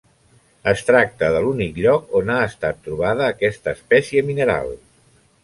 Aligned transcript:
Es 0.69 0.79
tracta 0.85 1.29
de 1.35 1.41
l'únic 1.43 1.77
lloc 1.83 2.15
on 2.21 2.33
ha 2.37 2.39
estat 2.47 2.81
trobada 2.89 3.29
aquesta 3.35 3.77
espècie 3.79 4.27
mineral. 4.33 4.75